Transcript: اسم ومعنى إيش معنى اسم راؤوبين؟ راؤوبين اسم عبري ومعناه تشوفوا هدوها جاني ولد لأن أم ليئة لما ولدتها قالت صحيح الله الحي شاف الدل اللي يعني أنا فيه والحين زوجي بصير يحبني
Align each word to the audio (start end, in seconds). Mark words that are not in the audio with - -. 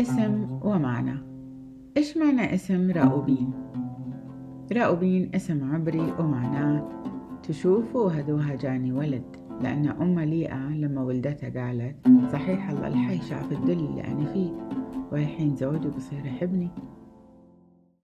اسم 0.00 0.60
ومعنى 0.62 1.14
إيش 1.96 2.16
معنى 2.16 2.54
اسم 2.54 2.90
راؤوبين؟ 2.90 3.52
راؤوبين 4.72 5.30
اسم 5.34 5.74
عبري 5.74 6.12
ومعناه 6.18 6.88
تشوفوا 7.42 8.12
هدوها 8.12 8.54
جاني 8.54 8.92
ولد 8.92 9.36
لأن 9.62 9.88
أم 9.88 10.20
ليئة 10.20 10.68
لما 10.68 11.02
ولدتها 11.02 11.66
قالت 11.66 11.96
صحيح 12.32 12.70
الله 12.70 12.86
الحي 12.86 13.18
شاف 13.18 13.52
الدل 13.52 13.72
اللي 13.72 13.98
يعني 13.98 14.12
أنا 14.12 14.32
فيه 14.32 14.50
والحين 15.12 15.56
زوجي 15.56 15.88
بصير 15.88 16.26
يحبني 16.26 16.70